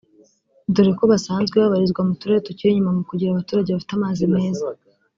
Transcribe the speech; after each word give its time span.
dore 0.73 0.91
ko 0.99 1.03
basanzwe 1.11 1.55
babarizwa 1.61 2.01
mu 2.07 2.13
turere 2.19 2.39
tukiri 2.47 2.69
inyuma 2.71 2.91
mu 2.97 3.03
kugira 3.09 3.29
abaturage 3.31 3.69
bafite 3.71 3.93
amazi 3.95 4.23
meza 4.35 4.65